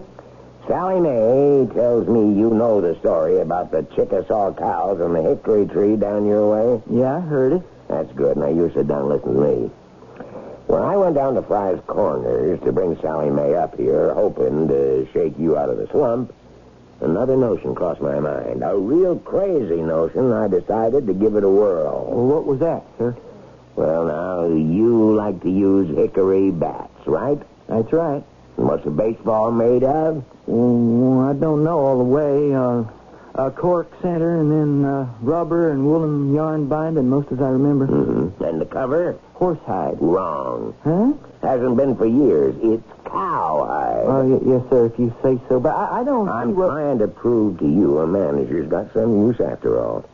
[0.67, 5.65] Sally Mae tells me you know the story about the Chickasaw cows and the hickory
[5.65, 6.83] tree down your way.
[6.89, 7.63] Yeah, I heard it.
[7.87, 8.37] That's good.
[8.37, 9.71] Now, you sit down and listen to me.
[10.71, 15.05] When I went down to Fry's Corners to bring Sally Mae up here, hoping to
[15.11, 16.33] shake you out of the slump,
[17.01, 18.63] another notion crossed my mind.
[18.63, 20.31] A real crazy notion.
[20.31, 22.05] I decided to give it a whirl.
[22.09, 23.17] Well, what was that, sir?
[23.75, 27.41] Well, now, you like to use hickory bats, right?
[27.67, 28.23] That's right.
[28.55, 30.23] And what's a baseball made of?
[30.47, 32.55] Mm, I don't know all the way.
[32.55, 32.85] Uh,
[33.35, 37.87] a cork center and then uh, rubber and woolen yarn binding, most as I remember.
[37.87, 38.43] Mm-hmm.
[38.43, 39.17] And the cover?
[39.35, 39.97] Horsehide.
[39.99, 40.75] Wrong.
[40.83, 41.13] Huh?
[41.47, 42.55] Hasn't been for years.
[42.61, 44.05] It's cowhide.
[44.05, 45.59] Oh, y- yes, sir, if you say so.
[45.59, 46.67] But I, I don't I'm what...
[46.67, 50.05] trying to prove to you a manager's got some use after all.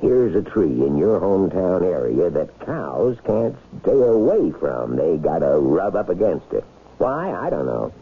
[0.00, 4.94] Here's a tree in your hometown area that cows can't stay away from.
[4.94, 6.62] They gotta rub up against it.
[6.98, 7.32] Why?
[7.32, 7.92] I don't know.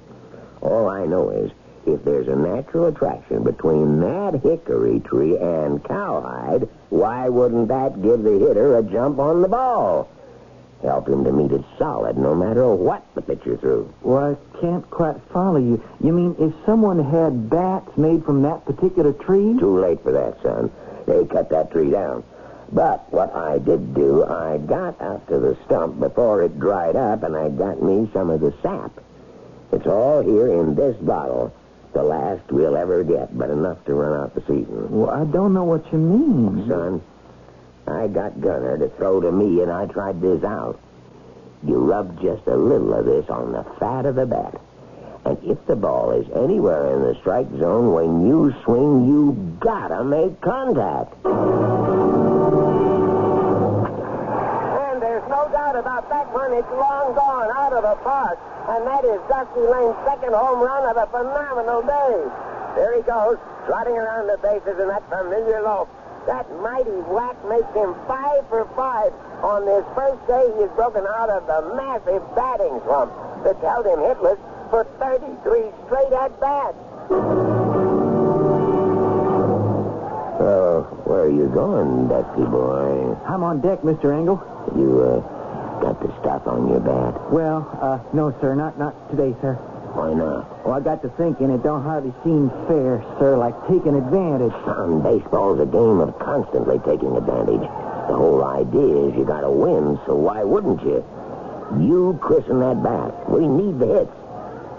[0.61, 1.51] All I know is
[1.87, 8.23] if there's a natural attraction between that hickory tree and cowhide, why wouldn't that give
[8.23, 10.09] the hitter a jump on the ball?
[10.83, 13.93] Help him to meet it solid no matter what the pitcher threw.
[14.03, 15.83] Well, I can't quite follow you.
[16.03, 19.57] You mean if someone had bats made from that particular tree?
[19.59, 20.71] Too late for that, son.
[21.07, 22.25] They cut that tree down.
[22.73, 27.23] But what I did do, I got out to the stump before it dried up,
[27.23, 28.91] and I got me some of the sap.
[29.73, 31.53] It's all here in this bottle.
[31.97, 34.91] The last we'll ever get, but enough to run out the season.
[34.91, 36.69] Well, I don't know what you mean.
[36.69, 37.01] Son,
[37.87, 40.79] I got Gunner to throw to me, and I tried this out.
[41.67, 44.61] You rub just a little of this on the fat of the bat.
[45.25, 50.05] And if the ball is anywhere in the strike zone when you swing, you gotta
[50.05, 51.15] make contact.
[51.25, 51.33] And
[55.01, 56.53] there's no doubt about that one.
[56.53, 58.39] It's long gone out of the park.
[58.67, 62.15] And that is Dusty Lane's second home run of a phenomenal day.
[62.75, 65.89] There he goes, trotting around the bases in that familiar lope.
[66.27, 69.15] That mighty whack makes him five for five
[69.45, 73.13] on this first day he has broken out of the massive batting slump
[73.45, 74.39] that's held him hitless
[74.71, 76.77] for 33 straight at bats.
[80.39, 83.15] So, where are you going, Dusty boy?
[83.27, 84.13] I'm on deck, Mr.
[84.13, 84.43] Engel.
[84.75, 85.36] You, uh,
[85.81, 87.31] got the stuff on your bat?
[87.33, 89.55] Well, uh, no, sir, not not today, sir.
[89.97, 90.65] Why not?
[90.65, 94.53] Well, I got to thinking it don't hardly seem fair, sir, like taking advantage.
[94.65, 97.65] Son, baseball's a game of constantly taking advantage.
[98.09, 101.05] The whole idea is you gotta win, so why wouldn't you?
[101.81, 103.29] You christen that bat.
[103.29, 104.17] We need the hits.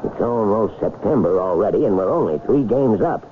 [0.06, 3.26] It's almost September already, and we're only three games up.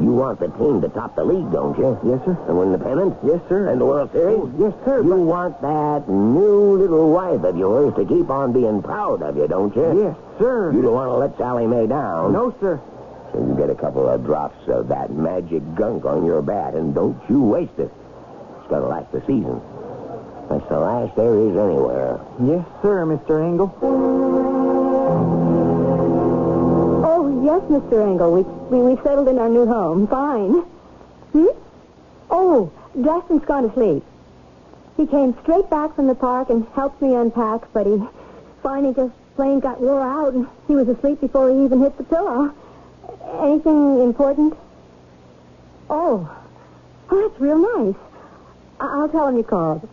[0.00, 1.98] You want the team to top the league, don't you?
[2.04, 2.38] Yes, sir.
[2.46, 3.16] And win the pennant?
[3.24, 3.68] Yes, sir.
[3.68, 4.38] And the World Series?
[4.38, 8.80] Oh, yes, sir, You want that new little wife of yours to keep on being
[8.80, 10.02] proud of you, don't you?
[10.04, 10.72] Yes, sir.
[10.72, 12.32] You don't want to let Sally Mae down.
[12.32, 12.80] No, sir.
[13.32, 16.94] So you get a couple of drops of that magic gunk on your bat, and
[16.94, 17.90] don't you waste it.
[18.60, 19.60] It's going to last the season.
[20.48, 22.20] That's the last there is anywhere.
[22.40, 23.42] Yes, sir, Mr.
[23.44, 23.68] Engel.
[27.48, 28.06] Yes, Mr.
[28.06, 28.30] Engel.
[28.30, 30.06] We, we, we settled in our new home.
[30.06, 30.52] Fine.
[31.32, 31.46] Hmm?
[32.28, 32.70] Oh,
[33.02, 34.04] Justin's gone to sleep.
[34.98, 38.02] He came straight back from the park and helped me unpack, but he
[38.62, 42.04] finally just plain got wore out and he was asleep before he even hit the
[42.04, 42.52] pillow.
[43.40, 44.52] Anything important?
[45.88, 46.28] Oh,
[47.10, 47.96] oh that's real nice.
[48.78, 49.88] I- I'll tell him you called.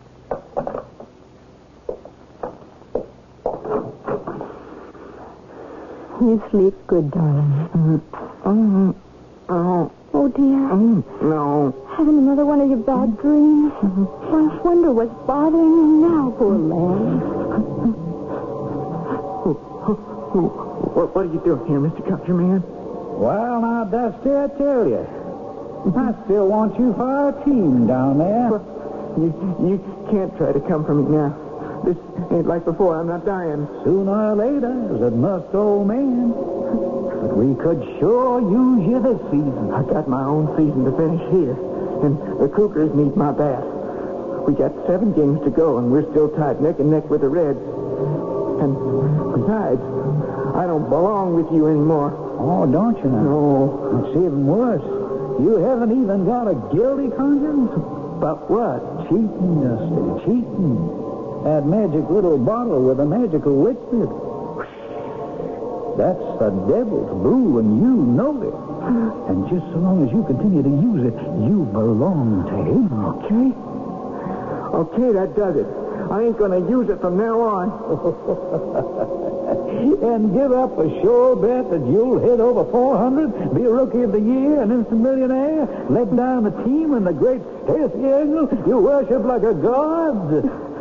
[6.20, 8.00] You sleep good, darling.
[8.44, 8.94] Oh,
[9.50, 10.70] oh, Oh, dear.
[10.72, 11.74] oh, no.
[11.96, 13.70] Having another one of your bad dreams.
[13.82, 17.20] I wonder what's bothering you now, poor man.
[19.46, 22.00] What, what are you doing here, Mr.
[22.08, 22.62] Conjurman?
[23.18, 25.04] Well, now, Dusty, I tell you.
[25.94, 28.60] I still want you for our team down there.
[29.20, 31.36] You, you can't try to come for me now.
[32.36, 33.00] Ain't like before.
[33.00, 33.66] I'm not dying.
[33.82, 36.36] Sooner or later, as a must old man.
[36.36, 39.72] But we could sure use you this season.
[39.72, 41.56] I got my own season to finish here,
[42.04, 43.64] and the Cougars need my bat.
[44.44, 47.30] We got seven games to go, and we're still tied neck and neck with the
[47.32, 47.56] Reds.
[48.60, 48.76] And
[49.40, 49.80] besides,
[50.52, 52.12] I don't belong with you anymore.
[52.36, 53.22] Oh, don't you now?
[53.24, 54.04] No.
[54.04, 54.84] It's even worse.
[55.40, 57.72] You haven't even got a guilty conscience.
[58.20, 59.08] But what?
[59.08, 61.05] Cheating, Dusty, cheating.
[61.46, 64.10] That magic little bottle with a magical liquid.
[65.94, 68.50] That's the devil's brew, and you know it.
[69.30, 71.14] And just so long as you continue to use it,
[71.46, 72.90] you belong to him.
[73.22, 73.54] Okay.
[74.74, 75.70] Okay, that does it.
[76.10, 77.70] I ain't gonna use it from now on.
[80.02, 84.10] and give up a sure bet that you'll hit over 400, be a rookie of
[84.10, 88.78] the year, an instant millionaire, let down the team and the great Stacey Engel you
[88.78, 90.74] worship like a god.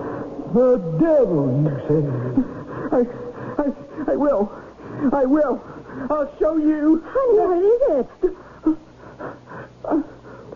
[0.55, 1.99] The devil, you say.
[2.95, 2.99] I,
[3.61, 3.65] I,
[4.13, 4.49] I will.
[5.11, 5.61] I will.
[6.09, 7.03] I'll show you.
[7.05, 8.07] Honey, what is it?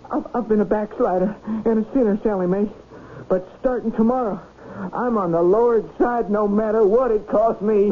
[0.09, 1.35] I've, I've been a backslider
[1.65, 2.69] and a sinner, Sally Mae.
[3.27, 4.39] But starting tomorrow,
[4.93, 7.89] I'm on the Lord's side no matter what it costs me.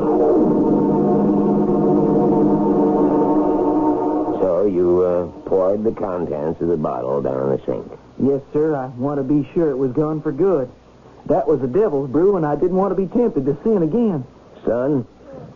[4.40, 7.92] So you uh, poured the contents of the bottle down the sink.
[8.18, 8.78] Yes, sir.
[8.78, 10.72] I want to be sure it was gone for good.
[11.28, 14.24] That was the devil's brew, and I didn't want to be tempted to sin again.
[14.66, 15.06] Son,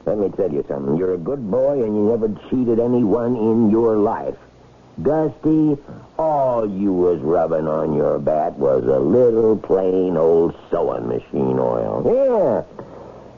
[0.06, 0.98] let me tell you something.
[0.98, 4.36] You're a good boy, and you never cheated anyone in your life.
[5.02, 5.78] Dusty,
[6.18, 12.04] all you was rubbing on your bat was a little plain old sewing machine oil.
[12.06, 12.64] Yeah.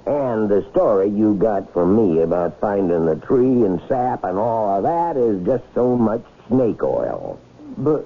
[0.05, 4.77] And the story you got from me about finding the tree and sap and all
[4.77, 7.39] of that is just so much snake oil.
[7.77, 8.05] But,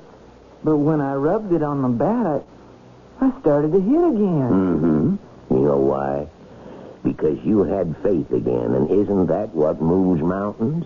[0.64, 2.42] but when I rubbed it on the bat, I,
[3.20, 4.50] I started to hit again.
[4.52, 5.56] Mm-hmm.
[5.56, 6.28] You know why?
[7.04, 10.86] Because you had faith again, and isn't that what moves mountains?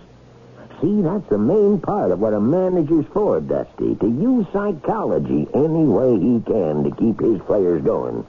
[0.82, 5.86] See, that's the main part of what a manager's for, Dusty, to use psychology any
[5.86, 8.26] way he can to keep his players going.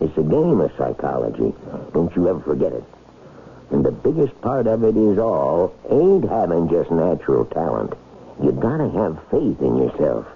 [0.00, 1.52] It's a game of psychology.
[1.92, 2.84] Don't you ever forget it.
[3.70, 7.94] And the biggest part of it is all ain't having just natural talent.
[8.42, 10.26] You gotta have faith in yourself.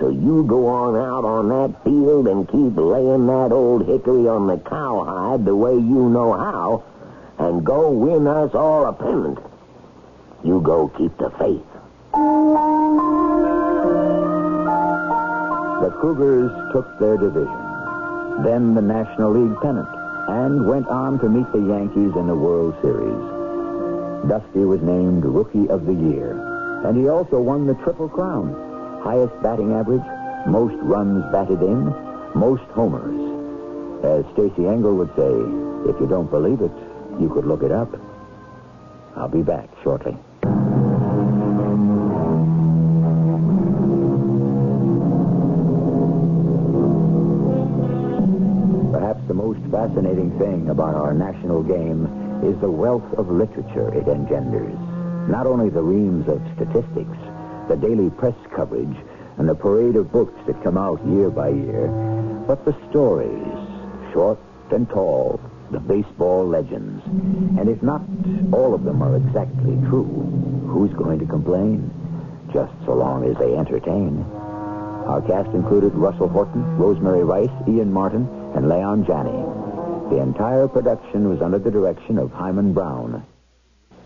[0.00, 4.46] So you go on out on that field and keep laying that old hickory on
[4.46, 6.84] the cowhide the way you know how,
[7.38, 9.38] and go win us all a pennant.
[10.42, 11.66] You go keep the faith.
[15.82, 19.88] The Cougars took their division, then the National League pennant,
[20.28, 23.20] and went on to meet the Yankees in the World Series.
[24.30, 26.40] Dusty was named Rookie of the Year,
[26.86, 28.69] and he also won the Triple Crown.
[29.02, 30.04] Highest batting average,
[30.46, 31.86] most runs batted in,
[32.34, 33.16] most homers.
[34.04, 36.70] As Stacy Engel would say, if you don't believe it,
[37.18, 37.88] you could look it up.
[39.16, 40.16] I'll be back shortly.
[48.92, 52.04] Perhaps the most fascinating thing about our national game
[52.44, 54.76] is the wealth of literature it engenders.
[55.28, 57.16] Not only the reams of statistics,
[57.70, 58.96] the daily press coverage,
[59.38, 61.86] and the parade of books that come out year by year,
[62.48, 63.46] but the stories,
[64.12, 64.40] short
[64.72, 65.40] and tall,
[65.70, 67.00] the baseball legends.
[67.06, 68.02] And if not
[68.52, 70.10] all of them are exactly true,
[70.66, 71.88] who's going to complain?
[72.52, 74.24] Just so long as they entertain.
[75.06, 80.10] Our cast included Russell Horton, Rosemary Rice, Ian Martin, and Leon Janney.
[80.10, 83.24] The entire production was under the direction of Himan Brown.